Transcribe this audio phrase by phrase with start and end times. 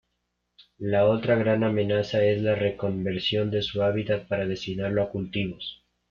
[0.79, 5.83] La otra gran amenaza es la reconversión de su hábitat para destinarlo a cultivos.